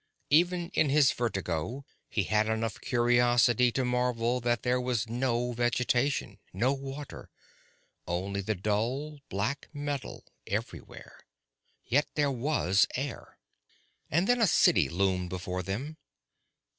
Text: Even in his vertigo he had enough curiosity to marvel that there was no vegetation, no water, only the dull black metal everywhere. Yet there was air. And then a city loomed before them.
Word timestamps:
Even 0.31 0.71
in 0.73 0.89
his 0.89 1.11
vertigo 1.11 1.85
he 2.09 2.23
had 2.23 2.47
enough 2.47 2.81
curiosity 2.81 3.71
to 3.73 3.85
marvel 3.85 4.39
that 4.39 4.63
there 4.63 4.81
was 4.81 5.07
no 5.07 5.51
vegetation, 5.51 6.39
no 6.51 6.73
water, 6.73 7.29
only 8.07 8.41
the 8.41 8.55
dull 8.55 9.19
black 9.29 9.67
metal 9.73 10.25
everywhere. 10.47 11.19
Yet 11.85 12.07
there 12.15 12.31
was 12.31 12.87
air. 12.95 13.37
And 14.09 14.25
then 14.27 14.41
a 14.41 14.47
city 14.47 14.89
loomed 14.89 15.29
before 15.29 15.61
them. 15.61 15.97